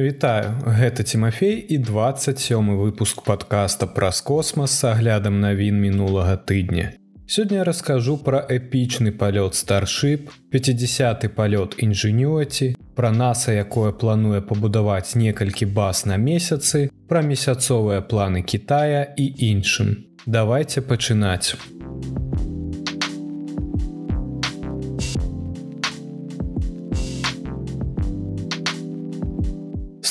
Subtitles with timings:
[0.00, 6.96] Вітаю, гэта Тимофей і 27 выпуск подкаста праз космас с аглядам навін мінулага тыдня.
[7.28, 15.66] Сёння раскажу пра эпічны палёт старship, 50 палёт інжынюаці, пра наса, якое плануе пабудаваць некалькі
[15.68, 20.08] баз на месяцы, пра месяцовыя планы Китая і іншым.
[20.24, 21.60] Давайте пачынаць.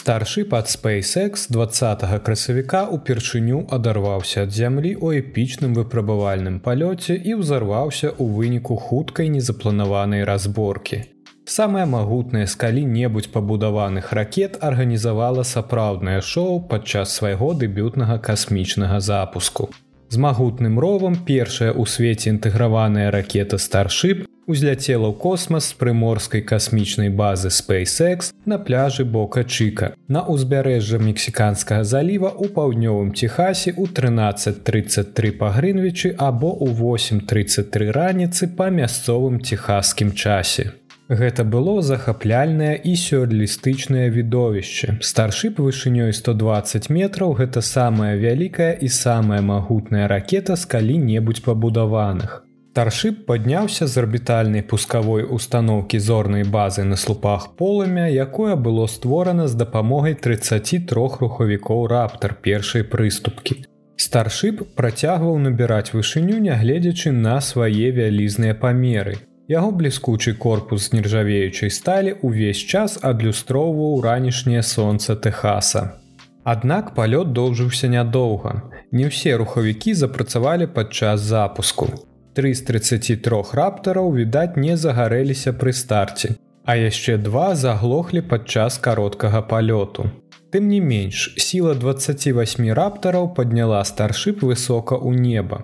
[0.09, 8.09] Старшы пад SpaceX 20 красавіка упершыню адарваўся ад зямлі ў эпічным выпрабавальным палёце і ўзарваўся
[8.17, 11.03] ў выніку хуткай незапланаванай разборкі.
[11.45, 19.69] Самая магутная з калі-небудзь пабудаваных ракет арганізавала сапраўднае шоу падчас свайго дэбютнага касмічнага запуску.
[20.09, 27.13] З магутным ровам першая ў свеце інтэграваная ракета старship узляцела ў космас з прыморскай касмічнай
[27.21, 35.37] базы SpaceX на пляжы бока Чка на ўзбярэжжа мексіканскага заліва ў паўднёвым Техасе ў 1333
[35.37, 40.73] па Грынвічы або ў 833 раніцы па мясцовым техасскім часе.
[41.09, 44.97] Гэта было захапляльнае і сюрреалістычнае відовішча.
[45.01, 52.48] Старшып вышынёй 120 метраў гэта самая вялікая і самая магутная ракета з калі-небудзь пабудаваных.
[52.79, 59.59] Старшып падняўся з арбітальнай пускавой установкі зорнай базы на слупах полымя, якое было створана з
[59.59, 63.57] дапамогай 33 рухавікоў раптар першай прыступкі.
[63.99, 69.19] Старшып працягваў набіраць вышыню, нягледзячы на свае вялізныя памеры.
[69.51, 75.99] Яго бліскучы корпус з нержавеючай сталі ўвесь час адлюстроўваў ранішняе сонца Техаса.
[76.47, 78.61] Аднак палёт доўжыўся нядоўга.
[78.95, 82.07] Не ўсе рухавікі запрацавалі падчас запуску.
[82.39, 86.29] Тры з 33 раптараў відаць не загарэліся пры старце,
[86.63, 90.05] а яшчэ два заглохлі падчас кароткага палёту.
[90.53, 95.59] Тым не менш, сіла 28 раптараў падняла старшып высока ў неба.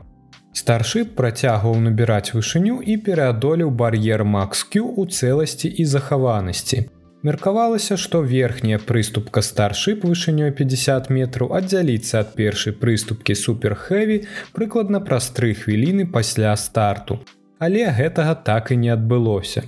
[0.52, 6.84] Старшып працягваў набіраць вышыню і пераадолеў бар'ер Максq у цэласці і захаванасці.
[7.26, 14.18] Меркавалася, што верхняя прыступка старship вышынёй 50 метраў аддзяліцца ад першай прыступкі суперхэві
[14.58, 17.18] прыкладна праз тры хвіліны пасля старту.
[17.58, 19.66] Але гэтага так і не адбылося.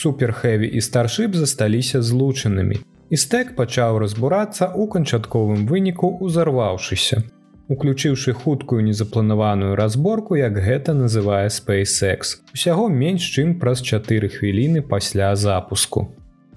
[0.00, 2.82] Суперхэві і старship засталіся злучанымі.
[3.08, 7.24] І стэк пачаў разбурацца ў канчатковым выніку узарваўшыся.
[7.72, 15.32] Уключыўшы хуткую незапланаваную разборку, як гэта называе SpaceX, усяго менш чым праз 4 хвіліны пасля
[15.36, 16.08] запуску.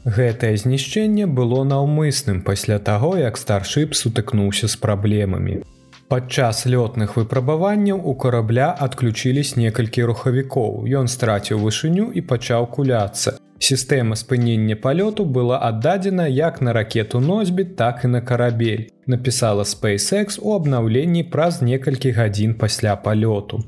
[0.05, 5.61] Гэтае знішчэнне было наўмысным пасля таго, як старship сутыкнуўся з праблемамі.
[6.09, 10.89] Падчас лётных выпрабаванняў у карабля адключились некалькі рухавікоў.
[10.89, 13.37] Ён страціў вышыню і пачаў куляцца.
[13.61, 18.89] Сістэма спынення палёту была аддадзена як на ракету носьбіт, так і на карабель.
[19.05, 23.63] Напісала SpaceX у абнаўленні праз некалькі гадзін пасля палёту.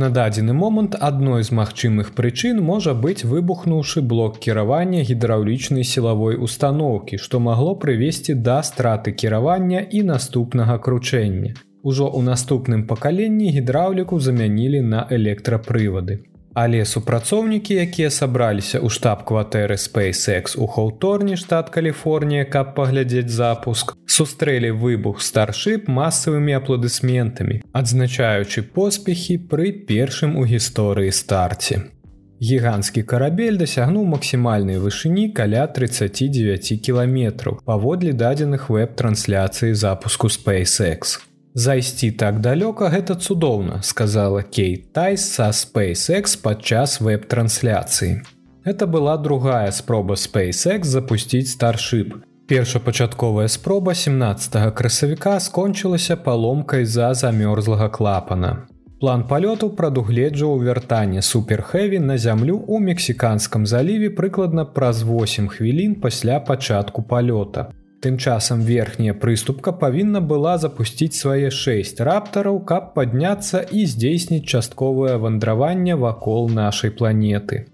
[0.00, 7.16] На дадзены момант адной з магчымых прычын можа быць выбухнуўшы блок кіравання гідраўлічнай сілавой установкі,
[7.16, 11.56] што магло прывесці да страты кіравання і наступнага кручэння.
[11.80, 16.20] Ужо ў наступным пакаленні гідраўліку замянілі на электрапрывады.
[16.56, 24.70] Але супрацоўнікі, якія сабраліся ў штаб-кватэры SpaceX у Хаўторні штат Каліфорнія, каб паглядзець запуск, сустрэлі
[24.72, 31.92] выбух старship масавымі апладысментамі, адзначаючы поспехі пры першым у гісторыі старце.
[32.40, 41.20] Гіганцкі карабель дасягнуў максімальнай вышыні каля 39 кіламетраў паводле дадзеных веб-трансляцыі запуску SpaceX.
[41.56, 48.20] Зайсці так далёка гэта цудоўна, сказала Кейт Тайс са SpaceX падчас веб-трансляцыі.
[48.64, 52.12] Это была другая спроба SpaceX запусціць старship.
[52.46, 58.68] Першапачатковая спроба 17 красавіка скончылася паломкай за замёрзлага клапана.
[59.00, 66.36] План палёту прадугледжваў вяртанне суперхэві на зямлю ў мексіканскам заліве прыкладна праз 8 хвілін пасля
[66.38, 67.72] пачатку палёта.
[68.06, 75.16] Тым часам верхняя прыступка павінна была запусціць свае шэсць раптараў, каб падняцца і здзейсніць частковае
[75.24, 77.64] вандраванне вакол нашай планеты.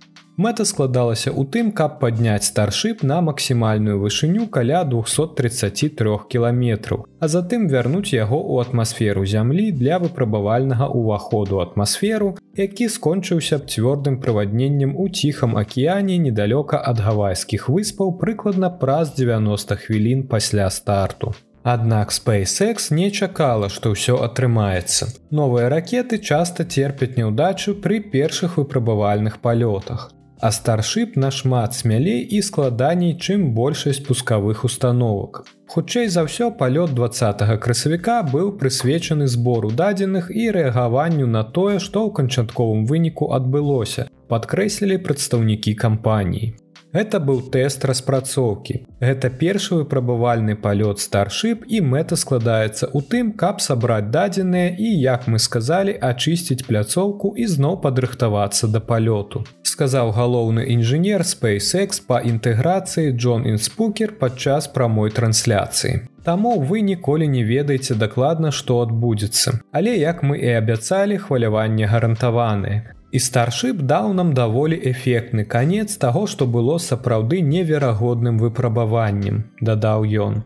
[0.41, 7.69] Мэта складалася ў тым, каб падняць старship на максімальную вышыню каля 233 кіламетраў, а затым
[7.69, 15.09] вярнуць яго ў атмасферу зямлі для выпрабавальнага ўваходу атмасферу, які скончыўся б цвёрдым правадненнем у
[15.13, 21.37] ціхам акіяне недалёка ад гавайскіх выспаў прыкладна праз 90 хвілін пасля старту.
[21.63, 25.13] Аднак SpaceX не чакала, што ўсё атрымаецца.
[25.31, 30.11] Новыя ракеты часта терпяць няўдачу пры першых выпрабавальных палётах.
[30.43, 35.45] А старшып нашмат смялей і складаней, чым большасць пускавых установак.
[35.71, 42.03] Хутчэй за ўсё палёт 20 красавіка быў прысвечаны збору дадзеных і рэагаванню на тое, што
[42.03, 46.53] ў канчатковым выніку адбылося, падкрэслілі прадстаўнікі кампаніі.
[46.93, 48.75] Гэта быў тэст распрацоўкі.
[49.01, 55.25] Гэта першы выпрабавальны палёт старшып і мэта складаецца ў тым, каб сабраць дадзеныя і, як
[55.25, 59.45] мы сказалі, ачысціць пляцоўку і зноў падрыхтавацца да палёту.
[59.65, 66.05] Сказаў галоўны інжынер SpaceX па інтэграцыі Джон Інспукер падчас прамой трансляцыі.
[66.23, 69.65] Таму вы ніколі не ведаеце дакладна, што адбудзецца.
[69.73, 72.93] Але як мы і абяцалі, хваляванне гарантаваныя.
[73.13, 80.43] І старшып даў нам даволі эфектны канец таго, што было сапраўды неверагодным выпрабаваннем, дадаў ён.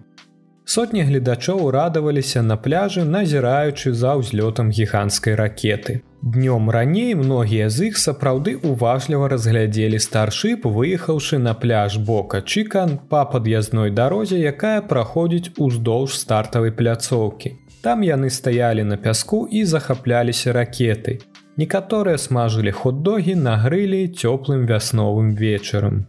[0.69, 6.03] Сотні гледачоў радаваліся на пляжы, назіраючы за ўзлётам гіганцкай ракеты.
[6.23, 13.23] Днём раней многія з іх сапраўды уважліва разглядзелі старшып, выехаўшы на пляж бока Чкан па
[13.31, 17.55] пад'язной дарозе, якая праходзіць уздоўж стартавай пляцоўкі.
[17.87, 21.23] Там яны стаялі на пяску і захапляліся ракетай.
[21.57, 26.05] Некаторыя смажылі хот-догі на грылі цёплым вясновым вечарам.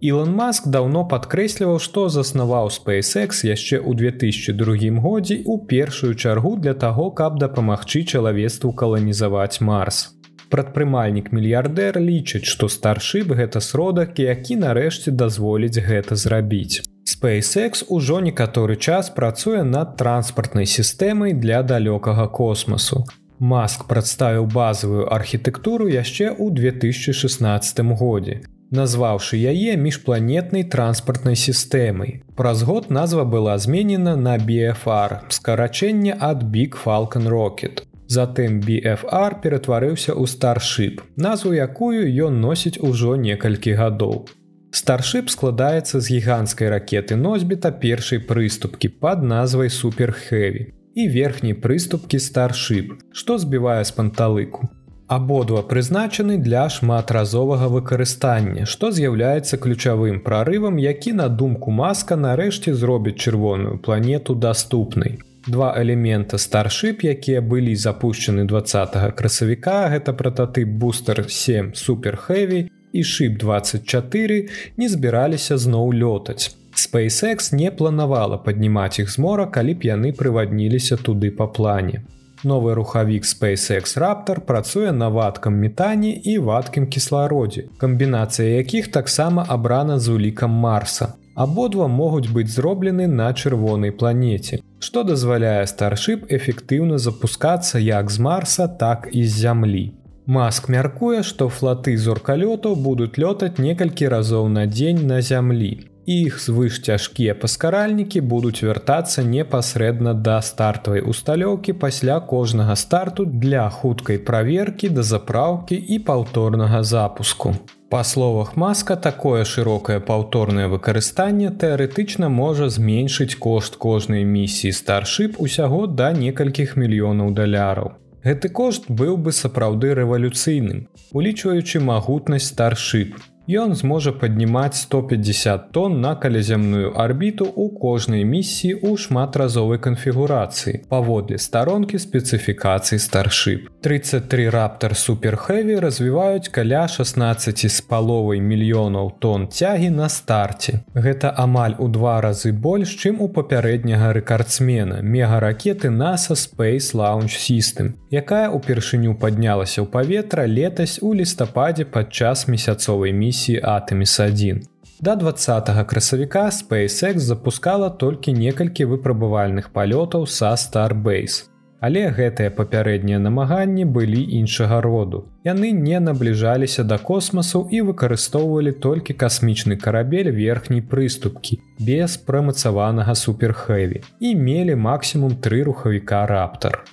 [0.00, 6.72] Ілон Маск даўно падкрэсліваў, што заснаваў SpaceX яшчэ ў 2002 годзе ў першую чаргу для
[6.72, 10.16] таго, каб дапамагчы чалавецтву каланізаваць Марс.
[10.48, 16.80] Прадпрымальнік мільярдэр лічыць, што старшып гэта сродак, які нарэшце дазволіць гэта зрабіць.
[17.04, 23.04] SpaceX ужо некаторы час працуе над транспартнай сістэмай для далёкага космасу.
[23.38, 28.40] Маск прадставіў базавую архітэктуру яшчэ ў 2016 годзе,
[28.72, 32.24] назваўшы яе міжпланетнай транспартнай сістэмай.
[32.32, 37.84] Праз год назва была зменена на BFR, скарачэнне ад Big Falcon Rocket.
[38.08, 44.24] Затым BFR ператварыўся ў старшып, назву якую ён носіць ужо некалькі гадоў.
[44.72, 52.96] Старшып складаецца з гіганцкай ракеты носьбіта першай прыступкі пад назвай суперхеві і верхняй прыступкі старшып,
[53.12, 54.70] што збівае з панталыку.
[55.06, 63.20] Абодва прызначаны для шматразовага выкарыстання, што з'яўляецца ключавым прарывам, які на думку маска нарэшце зробіць
[63.22, 65.20] чырвоную планету даступнай.
[65.46, 73.38] Два элемента старшып, якія былі запущены 20 красавіка, гэта прататып бустер 7 суперхэві і шып
[73.38, 76.56] 24 не збіраліся зноў лётаць.
[76.76, 82.02] SpaceX не планавала паднімаць іх з мора, калі б яны прывадніліся туды па плане.
[82.44, 89.98] Новы рухавік SpaceX Раптор працуе на вадкам метане і вадкім кіслародзе, камбінацыя якіх таксама абрана
[89.98, 91.14] з улікам Марса.
[91.34, 98.68] Абодва могуць быць зроблены на чырвонай планеце, што дазваляе старшып эфектыўна запускацца як з Марса,
[98.68, 99.84] так і з зямлі.
[100.26, 106.78] Маск мяркуе, што флаты зоркалётаў будуць лётаць некалькі разоў на дзень на зямлі іх звыш
[106.86, 115.02] цяжкія паскаральнікі будуць вяртацца непасрэдна да стартавай усталёўкі пасля кожнага старту для хуткай праверкі да
[115.02, 117.54] запраўкі і паўторнага запуску.
[117.90, 125.86] Па словах маска такое шырокае паўторнае выкарыстанне тэарэтычна можа зменшыць кошт кожнай місіі старшып усяго
[125.86, 127.94] да некалькіх мільёнаў даляраў.
[128.26, 133.14] Гэты кошт быў бы сапраўды рэвалюцыйным, улічваючы магутнасць старшып,
[133.46, 141.38] Ён зможа паднімаць 150 тонн на каляземную арбіту ў кожнай місіі ў шматразовай канфігурацыі паводле
[141.38, 143.70] старонкі спецыфікацыі старшып.
[143.86, 150.82] 33 раптар суперхэві развіваюць каля 16 з паловай мільёнаў тонн цягі на старце.
[150.98, 157.94] Гэта амаль у два разы больш, чым у папярэдняга рэкардсмена мегаракеты NASA Space Launch System,
[158.10, 164.60] якая ўпершыню паднялася ў паветра летась у лістападзе падчас месяцовай місіі місіі Атэміс-1.
[165.00, 171.52] Да 20 красавіка SpaceX запускала толькі некалькі выпрабавальных палётаў са Starbase.
[171.80, 175.28] Але гэтыя папярэднія намаганні былі іншага роду.
[175.44, 184.00] Яны не набліжаліся да космасу і выкарыстоўвалі толькі касмічны карабель верхняй прыступкі без прымацаванага суперхэві
[184.20, 186.84] і мелі максімум тры рухавіка раптар.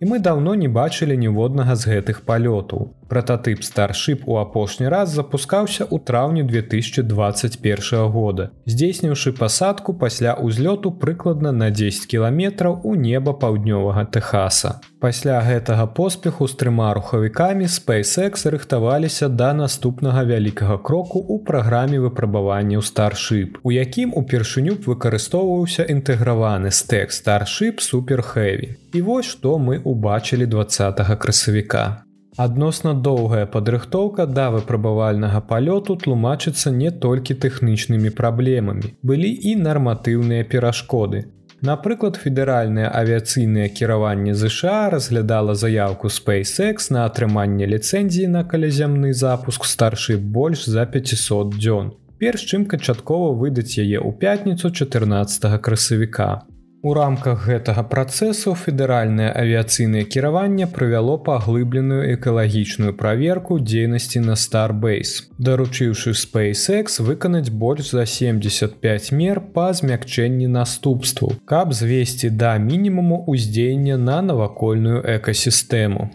[0.00, 2.94] І мы даўно не бачылі ніводнага з гэтых палётаў.
[3.08, 11.52] Прататып старшып у апошні раз запускаўся ў траўні 2021 года, здзейсніўшы пасадку пасля ўзлёту прыкладна
[11.52, 14.80] на 10 кіламетраў у неба паўднёвага Техаса.
[15.00, 22.84] Пасля гэтага поспеху з трыма рухавікамі SpaceX рыхтаваліся да наступнага вялікага кроку ў праграме выпрабаванняў
[22.84, 28.76] старшып, у якім упершыню б выкарыстоўваўся інтэграваны стэк старшып суперхэві.
[28.92, 32.07] І вось што мы убачылі 20 красавіка.
[32.38, 41.24] Адносна доўгая падрыхтоўка да выпрабавальнага палёту тлумачыцца не толькі тэхнічнымі праблемамі, былі і нарматыўныя перашкоды.
[41.68, 50.16] Напрыклад, федэральнае авіяцыйнае кіраванне ЗША разглядала заявку SpaceX на атрыманне ліцэнзіі на каляземны запуск старшы
[50.38, 51.90] больш за 500 дзён.
[52.22, 56.46] Перш чым канчаткова выдаць яе ў пятніцу 14 красавіка.
[56.88, 66.14] У рамках гэтага працэсу федэральнае авіяцыйнае кіраванне правяло паглыбленую экалагічную праверку дзейнасці на Starbase, даручыўшы
[66.20, 74.22] SpaceX выканаць больш за 75 мер па змякчэнні наступству, каб звесці да мінімуму ўздзеяння на
[74.30, 76.08] навакольную экасістэму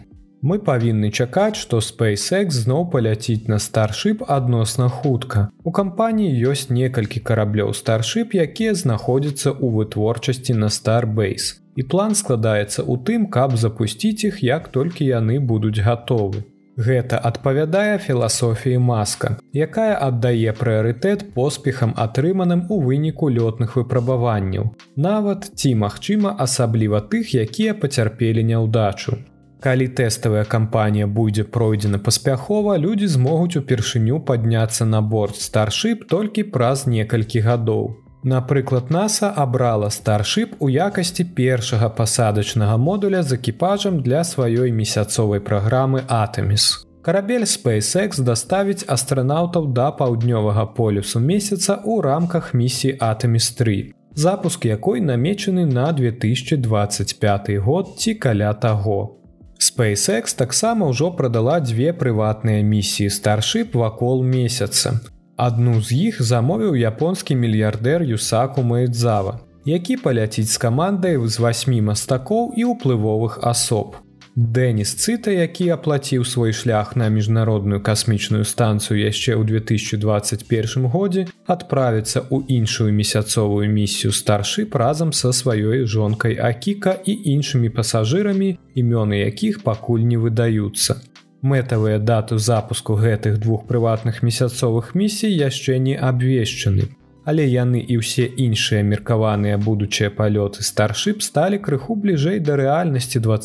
[0.44, 5.48] мы павінны чакаць, што SpaceX зноў паляціць на старship адносна хутка.
[5.64, 11.64] У кампаніі ёсць некалькі караблёў старship, якія знаходзяцца ў вытворчасці на Starbase.
[11.80, 16.44] І план складаецца ў тым, каб запусціць іх, як толькі яны будуць гатовы.
[16.76, 24.74] Гэта адпавядае філасофіі маска, якая аддае прыярытэт поспехам атрыманым у выніку лётных выпрабаванняў.
[24.96, 29.22] Нават ці магчыма асабліва тых, якія пацярпелі няўдачу.
[29.64, 36.82] Калі тэставая кампанія будзе пройдзена паспяхова, людзі змогуць упершыню падняцца на борт старship толькі праз
[36.84, 37.86] некалькі гадоў.
[38.24, 46.04] Напрыклад, NASAа абрала старship у якасці першага пасадачнага модуля з экіпажам для сваёй месяцовай праграмы
[46.08, 46.84] Атэміс.
[47.00, 55.00] Карабель SpaceX даставіць астранаўтаў да паўднёвага полюсу месяца ў рамках місіі Атэміс 3, запуск якой
[55.00, 59.23] намечаны на 2025 год ці каля таго.
[59.64, 65.00] SpaceX таксама ўжо прадала дзве прыватныя місіі старship вакол месяца.
[65.40, 72.52] Адну з іх замовіў японскі мільярдэр Юсаку Маэдзава, які паляціць з камандай з васьмі мастакоў
[72.60, 74.03] і ўплывовых асоб.
[74.34, 82.26] Дэніс цыта, які аплаціў свой шлях на міжнародную касмічную станцыю яшчэ ў 2021 годзе, адправіцца
[82.26, 89.62] ў іншую месяцовую місію старship разам са сваёй жонкай Акіка і іншымі пасажырамі, імёны якіх
[89.62, 90.98] пакуль не выдаюцца.
[91.46, 96.90] Мэтавыя дату запуску гэтых двух прыватных месяцовых місій яшчэ не абвешчаны
[97.24, 103.38] але яны і ўсе іншыя меркаваныя будучыя палёты старship сталі крыху бліжэй да рэальнасці два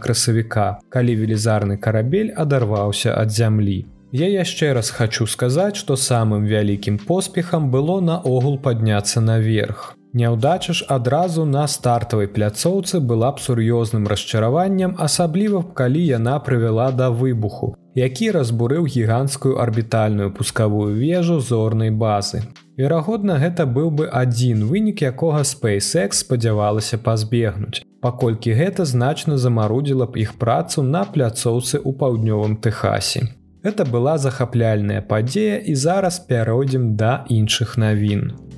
[0.00, 3.86] красавіка, калі велізарны карабель адарваўся ад зямлі.
[4.12, 9.96] Я яшчэ раз хочу сказаць, што самым вялікім поспехам было наогул падняцца наверх.
[10.14, 16.92] Няўдача ж адразу на стартавай пляцоўцы была б сур'ёзным расчараваннем, асабліва б калі яна прывяла
[16.92, 22.42] да выбуху, які разбурыў гіганцкую арбітальную пускавую вежу зорнай базы.
[22.76, 30.20] Верагодна, гэта быў бы адзін вынік, якога SpaceX спадзявалася пазбегнуць, паколькі гэта значна замарудзіла б
[30.28, 33.32] іх працу на пляцоўцы ў паўднёвым Тэхасе.
[33.64, 38.51] Гэта была захапляльная падзея і зараз пяройдзем да іншых навін.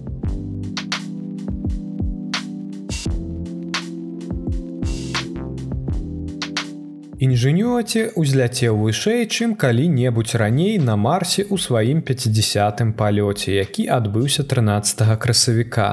[7.24, 15.16] Інжынюаці ўзляцеў вышэй, чым калі-небудзь раней на марсе ў сваім 50 палёце, які адбыўся 13
[15.22, 15.88] красавіка.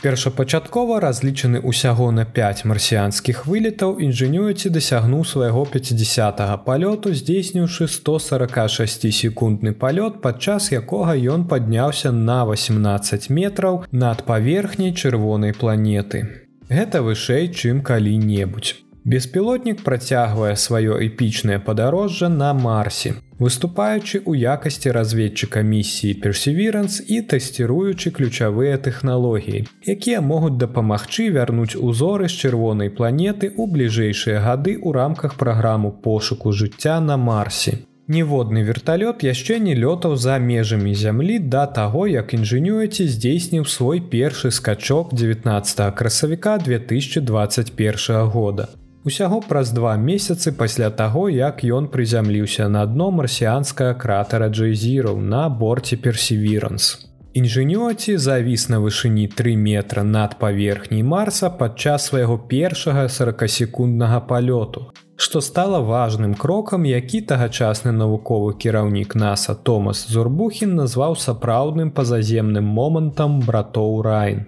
[0.00, 9.76] Першапачаткова разлічаны ўсяго на 5 марсіянскіх вылетаў інжынюаці дасягнуў свайго 50 палёту, здзейсніўшы 146 секундны
[9.76, 16.24] палёт, падчас якога ён падняўся на 18 метраў над паверхняй чырвонай планеты.
[16.72, 18.89] Гэта вышэй, чым калі-небудзь.
[19.04, 28.12] Беспілотнік працягвае сваё эпічнае падарожжа на марсе, выступаючы ў якасці разведчыка місіі персеверанс і тэсціруючы
[28.12, 35.40] ключавыя тэхналогіі, якія могуць дапамагчы вярнуць узоры з чырвонай планеты ў бліжэйшыя гады ў рамках
[35.40, 37.80] праграму пошуку жыцця на марсе.
[38.10, 44.50] Ніводны верталёт яшчэ не лётаў за межамі зямлі да таго, як інжынюеце здзейсніў свой першы
[44.50, 48.68] скачок 19 красавіка 2021 года.
[49.02, 55.48] Усяго праз два месяцы пасля таго, як ён прызямліўся на дно марсіанскага кратера Джейзіраў на
[55.48, 57.08] борце персеверанс.
[57.32, 65.40] Інжынёці завіс на вышыні 3 метра над паверхняй марса падчас свайго першага 40секунднага палёту, што
[65.40, 74.02] стала важным крокам, які тагачасны навуковы кіраўнік NASAа Томас Зурбухін назваў сапраўдным пазаземным момантам братоў
[74.02, 74.44] Райн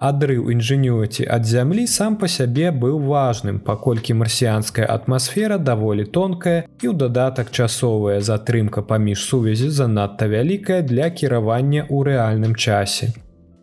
[0.00, 6.86] адрыў інжынюці ад зямлі сам па сябе быў важным, паколькі марсіянская атмасфера даволі тонкая і
[6.88, 13.12] ў дадатак часовая затрымка паміж сувязі занадта вялікая для кіравання ў рэальным часе.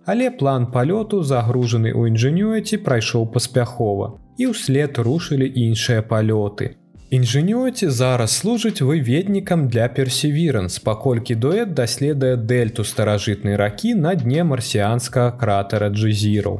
[0.05, 6.77] Але план палёту загружаны ў інжынюці прайшоў паспяхова і ўслед рушылі іншыя палёты.
[7.07, 15.31] Інжынёці зараз служыць выведнікам для персеверанс, паколькі дуэт даследуе дельту старажытнай ракі на дне марсіанскага
[15.39, 16.57] кратера джезіраў.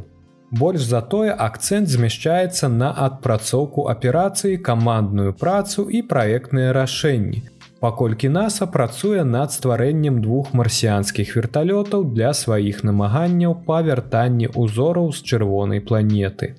[0.51, 7.44] Больш затое акцэнт змяшчаецца на адпрацоўку аперацыі, камандную працу і праектныя рашэнні.
[7.84, 15.27] Паколькі NASAа працуе над стварэннем двух марсіянскіх верталётаў для сваіх намаганняў па вяртанні ўзораў з
[15.27, 16.56] чырвонай планеты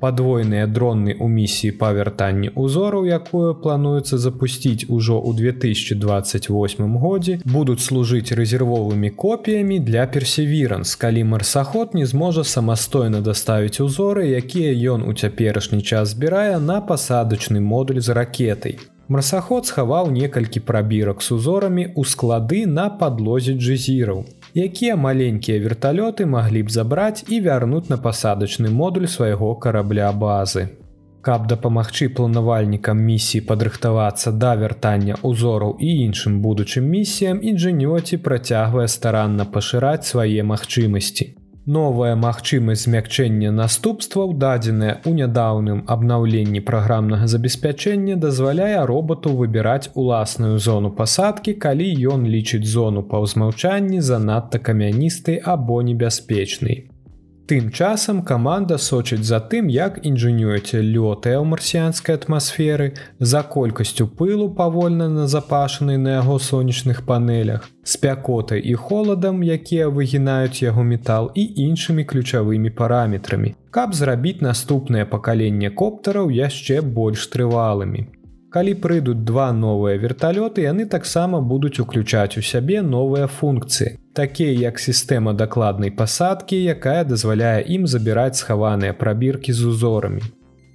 [0.00, 7.84] падвойныя дронны ў місіі па вяртанні узораў якую плануецца запусціць ужо ў 2028 годзе будуць
[7.86, 15.12] служыць рэзервовымі копіямі для персеверанс калі марсаход не зможа самастойна даставіць узоры якія ён у
[15.12, 18.80] цяперашні час збірае на пасадачны модуль з ракетай
[19.10, 26.62] марсаход схаваў некалькі прабірак з узорамі ў склады на падлозе джезіраў якія маленькія верталёты маглі
[26.62, 30.68] б забраць і вярнуць на пасадачны модуль свайго карабля базы.
[31.22, 39.44] Каб дапамагчы планавальнікам місіі падрыхтавацца да вяртання ўзораў і іншым будучым місіям інжынёці працягвае старанна
[39.44, 41.39] пашыраць свае магчымасці.
[41.70, 50.90] Новая магчымасць змякчэння наступстваў, дадзеная ў нядаўным абнаўленні праграмнага забеспячэння, дазваляе роботу выбіраць уласную зону
[50.90, 51.86] пасадкі, калі
[52.16, 56.89] ён лічыць зону па ўзмаўчанні занадта камяністай або небяспечнай.
[57.50, 62.86] Тым часам каманда сочыць за тым, як інжынюеце лётае ў марсіянскай атмасферы,
[63.18, 70.86] за колькасцю пылу павольна назапашанай на яго сонечных панелях, спякотай і холадам, якія выгінаюць яго
[70.92, 78.06] метал і іншымі ключавымі параметрамі, каб зрабіць наступнае пакаленне коптараў яшчэ больш трывалымі.
[78.54, 84.78] Калі прыйдуць два новыя верталёты, яны таксама будуць уключаць у сябе новыя функцыі, такія як
[84.78, 90.22] сістэма дакладнай пасадкі, якая дазваляе ім забіраць схаваныя прабіркі з узорамі.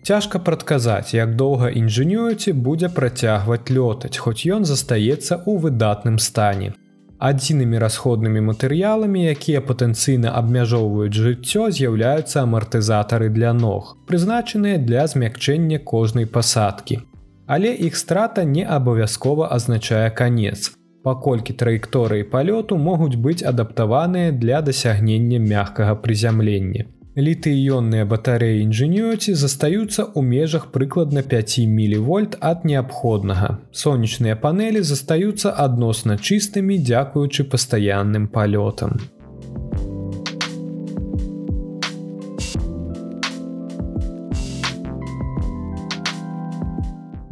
[0.04, 6.74] Цяжка прадказаць, як доўга інжынюеце будзе працягваць лётаць, хоць ён застаецца ў выдатным стане.
[7.18, 16.26] Адзінымі расходнымі матэрыяламі, якія патэнцыйна абмяжоўваюць жыццё, з'яўляюцца амартызатары для ног, прызначаныя для змякчэння кожнай
[16.26, 17.02] пасадкі
[17.46, 20.72] але іх страта не абавязкова азначае канец.
[21.06, 26.90] Паколькі траекторыі палёту могуць быць адаптаваныя для дасягнення мягкага прызямлення.
[27.16, 33.56] Літыённыя батарэі інжынёці застаюцца ў межах прыкладна 5 мілівольт ад неабходнага.
[33.72, 39.00] Сонечныя панелі застаюцца адносна чыстымі, дзякуючы пастаянным палётам.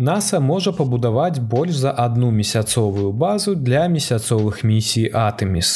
[0.03, 5.69] NASAа можа пабудаваць больш за одну месяцовую базу для месяцовых місій Атэміс.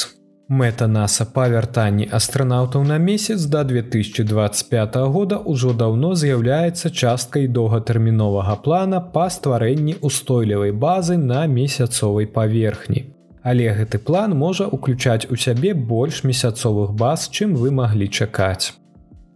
[0.49, 8.55] Мэта NASAа па вяртанні астранаўтаў на месяц да 2025 года ўжо даўно з'яўляецца часткай доўгатэрміновага
[8.65, 13.05] плана па стварэнні устойлівай базы на месяцовай паверхні.
[13.43, 18.75] Але гэты план можа ўключаць у сябе больш месяцовых баз, чым вы маглі чакаць.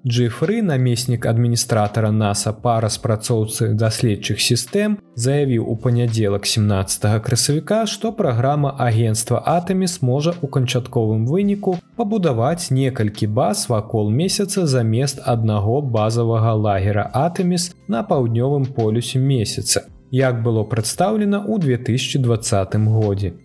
[0.07, 8.73] Джифры, намеснік адміністратара NASAа па распрацоўцы даследчых сістэм, заявіў у панядзелак 17 красавіка, што праграма
[8.81, 17.05] агенства Атэміс можа ў канчатковым выніку пабудаваць некалькі баз вакол месяца замест аднаго базавага лагера
[17.13, 23.37] Атэміс на паўднёвым полюсе месяца, як было прадстаўлена ў 2020 годзе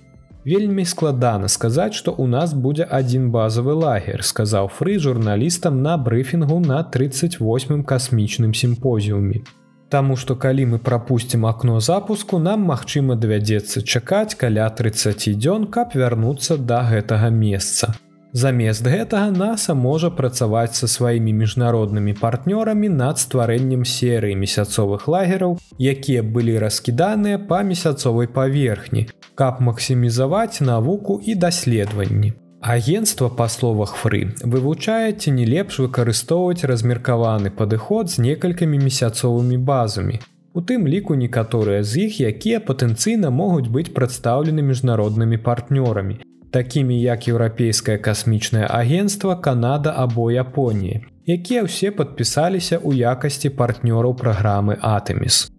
[0.46, 6.60] вельмі складана сказаць што у нас будзе адзін базавы лагер сказаў фры журналістам на брыфінгу
[6.60, 9.42] на 38 касмічным сімпозіуме.
[9.90, 15.94] Таму што калі мы прапусцім акно запуску нам магчыма давядзецца чакаць каля 30 дзён каб
[15.94, 17.94] вярнуцца да гэтага месца
[18.36, 25.54] Замест гэтага NASAа можа працаваць са сваімі міжнароднымі партнёрамі над стварэннем серыі месяцовых лагераў,
[25.92, 29.06] якія былі раскіданыя па месяцовай паверхні,
[29.40, 32.34] каб максімізаваць навуку і даследаванні.
[32.60, 40.20] Агенцтва па словах фры вывучае ці не лепш выкарыстоўваць размеркаваны падыход з некалькімі месяцовымі базамі.
[40.52, 47.28] У тым ліку некаторыя з іх, якія патэнцыйна могуць быць прадстаўлены міжнароднымі партнёрамі, такімі як
[47.28, 55.50] еўрапейскае касмічнае агенцтва Канада або Японіі, якія ўсе падпісаліся ў якасці партнёраў праграмы Атэміс.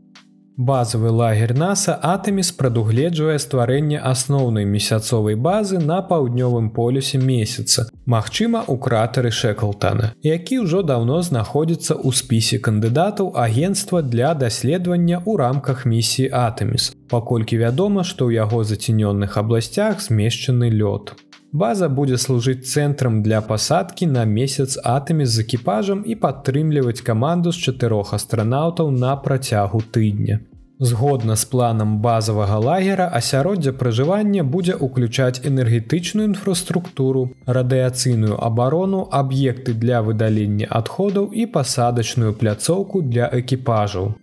[0.57, 8.77] Базавы лагер NASAа Атэміс прадугледжвае стварэнне асноўнай месяцовай базы на паўднёвым полюсе месяца, магчыма, у
[8.77, 16.31] кратары Шэклтана, які ўжо даўно знаходзіцца ў спісе кандыдатаў агенства для даследавання ў рамках місіі
[16.31, 21.13] Атэміс, паколькі вядома, што ў яго зацінённых абласцях змешчаны лёд.
[21.51, 27.71] База будзе служыць цэнтрам для пасадкі на месяц атамі з экіпажам і падтрымліваць каманду з
[27.71, 30.43] чатырох астранаўтаў на працягу тыдня.
[30.79, 40.01] Згодна з планам базавага лагера асяроддзя пражывання будзе ўключаць энергетычную інфраструктуру, радыяцыйную абарону, аб'екты для
[40.05, 44.13] выдалення адходаў і пасадачную пляцоўку для экіпажаў.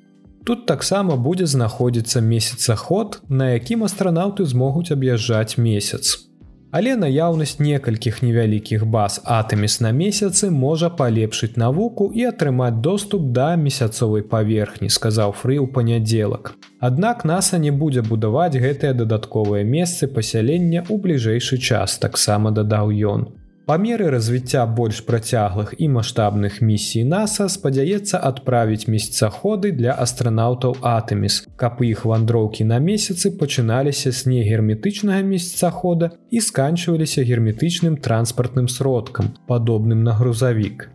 [0.44, 6.33] Тут таксама будзе знаходзіцца месяцаход, на якім астранаўты змогуць аб'язджаць месяц
[6.76, 13.46] але наяўнасць некалькіх невялікіх баз атаміс на месяцы можа палепшыць навуку і атрымаць доступ да
[13.66, 16.54] месяцовай паверхні сказаў фры ў панядзелак
[16.88, 23.26] Аднак наса не будзе будаваць гэтыя дадатковыя месцы пасялення ў бліжэйшы час таксама дадаў ён
[23.64, 31.38] Па меры развіцця больш працяглых і маштабных місій NASAа спадзяецца адправіць месяцаходы для астранаўтаў Атэміс,
[31.56, 40.04] каб іх вандроўкі на месяцы пачыналіся з негерметычнага месяцахода і сканчваліся герметычным транспартным сродкам, падобным
[40.04, 40.90] на грузавік.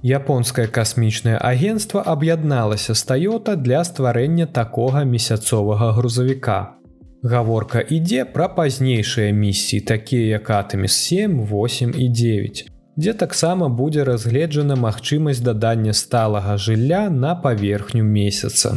[0.00, 6.80] Японскае касмічнае агенцтва аб'ядналася з Тойота для стварэння такога месяцовага грузавіка.
[7.24, 14.04] Гаворка ідзе пра пазнейшыя місіі, такія як атаміс 7, 8 і 9, дзе таксама будзе
[14.04, 18.76] разгледжана магчымасць дадання сталага жылля на паверхню месяца.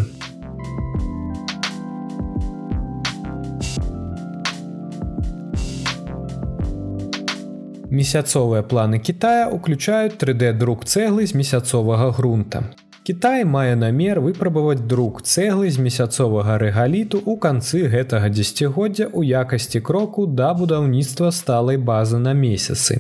[7.92, 12.64] Месяцовыя планы Китая ўключаюць 3D-друк цэглы з месяцовага грунта.
[13.08, 19.80] Кітай мае намер выпрабаваць друк цэглы з месяцовага рэгаліту ў канцы гэтага дзегоддзя ў якасці
[19.90, 22.98] кроку да будаўніцтва сталай базы на месяцы.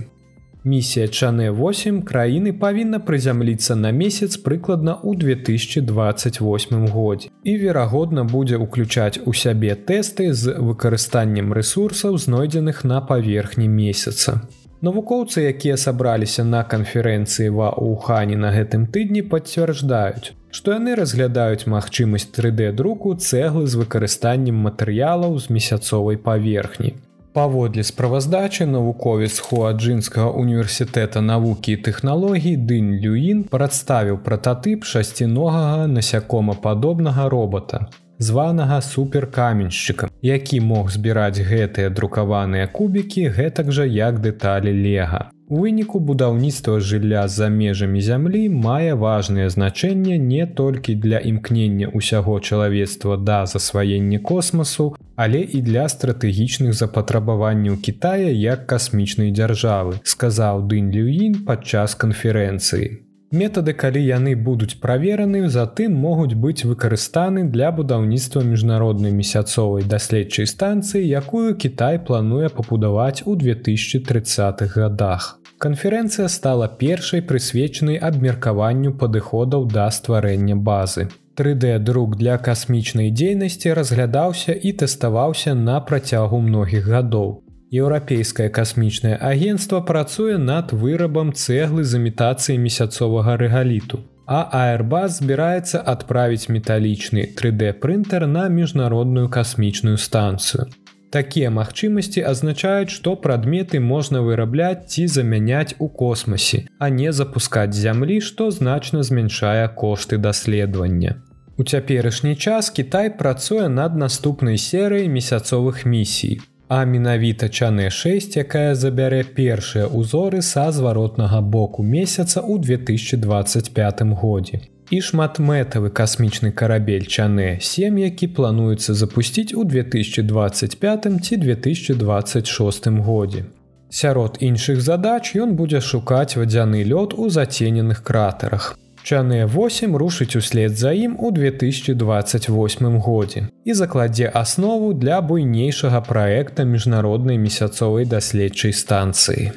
[0.63, 8.63] Місія Чане 8 краіны павінна прызямліцца на месяц прыкладна ў 2028 годзе і верагодна будзе
[8.63, 14.39] ўключаць у сябе тэсты з выкарыстаннем рэсурсаў знойдзеных на паверхні месяца.
[14.81, 22.29] Навукоўцы, якія сабраліся на канферэнцыі ва Ухані на гэтым тыдні пацвярждаюць, што яны разглядаюць магчымасць
[22.37, 26.93] 3D-друку цэглы з выкарыстаннем матэрыялаў з месяцовай паверхні.
[27.33, 37.87] Паводле справаздачы навуковец хуаджынскага універсітэта навукі і тэхналогій Дынь Люін прадставіў прататып шасціногага насякомападобнага робота
[38.19, 45.29] званага суперкаменьшчыкам, які мог збіраць гэтыя друкаваныя кубікі гэтак жа як дэталі лега.
[45.49, 52.35] У выніку будаўніцтва жылля за межамі зямлі мае важнае значэнне не толькі для імкнення ўсяго
[52.43, 60.91] чалавецтва да засваення космасу, але і для стратэгічных запатрабаванняў Китая як касмічнай дзяржавы, сказаў Дынь
[60.91, 63.06] Люін падчас канферэнцыі.
[63.31, 71.03] Метады, калі яны будуць правераны, затым могуць быць выкарыстаны для будаўніцтва міжнароднай месяцовай даследчай станцыі,
[71.03, 75.39] якую Кітай плануе пабудаваць у 2030х годах.
[75.59, 81.09] Канферэнцыя стала першай прысвечанай абмеркаванню падыходаў да стварэння базы.
[81.35, 87.43] 3D-друк для касмічнай дзейнасці разглядаўся і тэставаўся на працягу многіх гадоў.
[87.71, 93.99] Еўрапейскае касмічнае агенцтва працуе над вырабам цэглы з імітацыяй месяцовага рэгаліту.
[94.27, 100.67] А Аэрбас збіраецца адправіць металічны 3D-прынтер на міжнародную касмічную станцыю.
[101.11, 108.19] Такія магчымасці азначаюць, што прадметы можна вырабляць ці замяняць у космосе, а не запускаць зямлі,
[108.19, 111.15] што значна змяншае кошты даследавання.
[111.57, 118.75] У цяперашні час Кітай працуе над наступнай серыяй месяцовых місій а менавіта чаны 6 якая
[118.75, 124.59] забярэ першыя ўзоры са зваротнага боку месяца ў 2025 годзе.
[124.91, 133.45] І шматмэтавы касмічны карабель чаны 7 які плануецца запусціць у 2025 ці 2026 годзе.
[133.89, 138.75] Сярод іншых задач ён будзе шукаць вадзяны лёд у зацененых кратарах
[139.07, 146.65] Чаныя 8 рушыць услед за ім у 2028 годзе і закладзе аснову для буйнейшага праекта
[146.67, 149.55] міжнароднай месяцовай даследчай станцыі.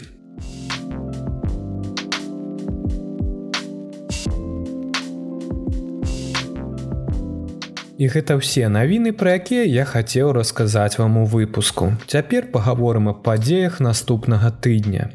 [7.99, 11.91] І гэта ўсе навіны, пра якія я хацеў расказаць вам у выпуску.
[12.07, 15.11] Цяпер пагаворым аб падзеях наступнага тыдня.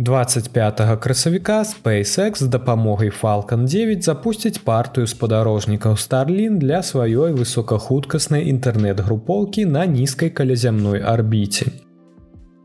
[0.00, 9.64] 25 красавіка SpaceX з дапамогай Falалcon 9 запусціць партыю спадарожнікаў Starлін для сваёй высокахуткаснай інтэрнэт-групоўкі
[9.66, 11.66] на нізкай калязямной арбіце.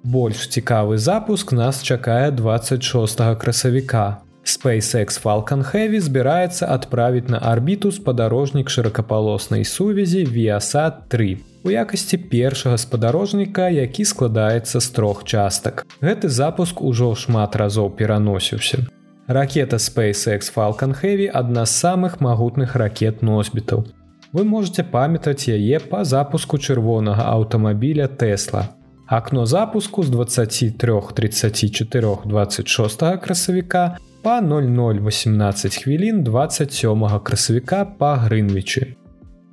[0.04, 4.22] Больш цікавы запуск нас чакае 26 красавіка.
[4.46, 12.78] SpaceX Falалcon Heavy збіраецца адправіць на арбіту спадарожнік шыракапалоснай сувязі Viasat 3 у якасці першага
[12.78, 15.86] спадарожніка, які складаецца з трох частак.
[16.02, 18.86] Гэты запуск ужо шмат разоў пераносіўся.
[19.28, 23.86] Ракета SpaceX Falалcon Heavy адна з самых магутных ракет носьбітаў.
[24.34, 28.68] вы можете памятаць яе па запуску чырвонага аўтамабіля Тесла.
[29.08, 38.96] Акно запуску з 23:34 26 красавіка па 0018 хвілін 27 красавіка па Грынвічы.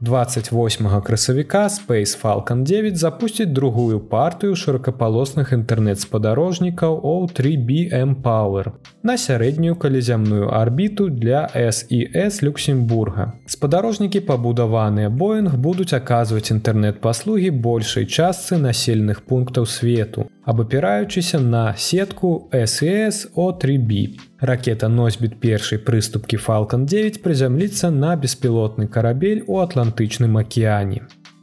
[0.02, 10.48] 28 красавіка Space Falcon 9 запусціць другую партыю шырокапалосных інтэрнэт-спадарожнікаў O3BM Power на сярэднюю калязямную
[10.48, 13.32] арбіту для SES Люксембурга.
[13.46, 23.36] Спадарожнікі пабудаваныя Боинг будуць аказваць інтэрнэт-паслугі большай частцы насельных пунктаў свету, абапіраючыся на сетку SES
[23.36, 24.29] O3B.
[24.40, 31.03] Ракета носьбіт першай прыступкі Falалcon 9 прызямліцца на беспілотны карабель у атлантычным акеане.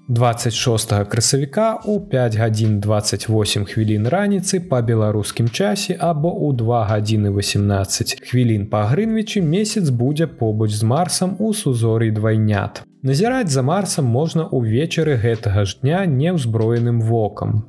[0.10, 7.30] 26 красавіка у 5 гадзін 28 хвілін раніцы па беларускім часе або ў 2 гадзіны
[7.38, 12.82] 18 хвілін па грынвічы месяц будзе побач з марсам у сузорый двайнят.
[13.04, 17.68] Назіраць за марсам можна ўвечары гэтага ж дня неўзброеным вокам.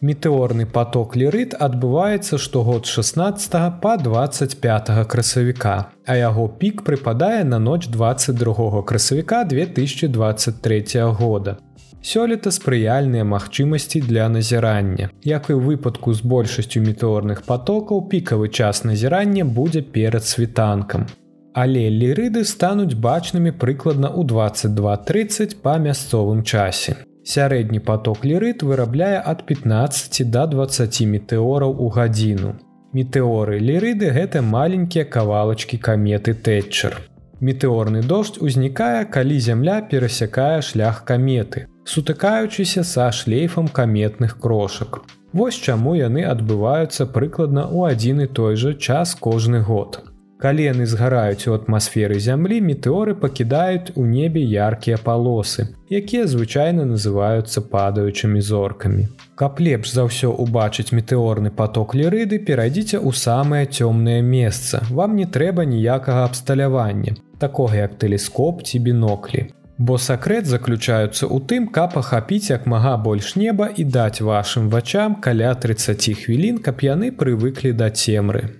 [0.00, 7.88] Метэорны поток лірыт адбываецца штогод 16 па 25 красавіка, а яго пік прыпадае на ноч
[7.92, 11.58] 22 красавіка 2023 года.
[12.00, 15.10] Сёлета спрыяльныя магчымасці для назірання.
[15.20, 21.12] Як і ў выпадку з большасцю метэорных потокаў пікавы час назірання будзе перад світанкам.
[21.52, 27.04] Але лірыды стануць бачнымі прыкладна ў 22:30 па мясцовым часе.
[27.24, 32.56] Сярэдні поток лірыт вырабляе ад 15 до 20 метэораў у гадзіну.
[32.92, 36.96] Метэоры лірыды гэта маленькія кавалачкі каметы Тэтчер.
[37.40, 45.02] Метэорны дождж узнікае, калі зямля перасякае шлях каметы, сутыкаючыся са шлейфам каметных крошак.
[45.32, 50.09] Вось чаму яны адбываюцца прыкладна ў адзін і той жа час кожны год.
[50.40, 57.60] Калі яны згараюць у атмасферы зямлі, метэоры пакідаюць у небе яркія палосы, якія звычайна называюцца
[57.68, 59.04] падаючымі зоркамі.
[59.36, 64.80] Каб лепш за ўсё убачыць метэорны поток лірыды, перайдзіце ў самае цёмнае месца.
[64.88, 69.52] Вам не трэба ніякага абсталявання, такога як тэлескоп ці біноклі.
[69.76, 75.20] Бо сакрэт заключаюцца ў тым, каб ахапіць як мага больш неба і даць вашым вачам
[75.20, 78.59] каля 30 хвілін, каб яны прывыклі да цемры.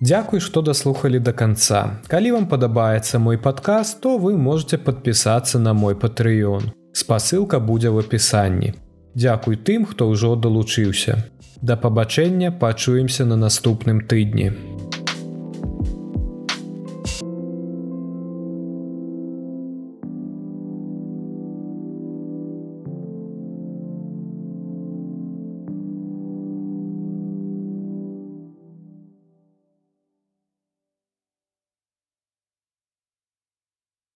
[0.00, 1.98] Дзякуй, што даслухалі да канца.
[2.06, 6.70] Калі вам падабаецца мой падказ, то вы можете падпісацца на мой патрыён.
[6.94, 8.74] Спасылка будзе в апісанні.
[9.18, 11.18] Дзякуй тым, хто ўжо далучыўся.
[11.62, 14.77] Да пабачэння пачуемся на наступным тыдні.